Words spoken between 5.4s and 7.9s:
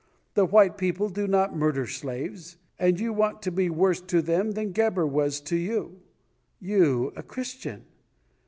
to you you, a Christian!